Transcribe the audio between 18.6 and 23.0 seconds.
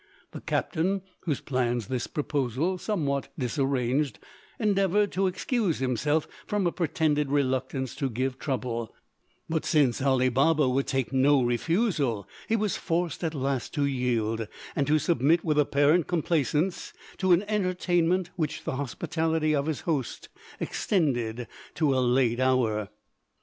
the hospitality of his host extended to a late hour.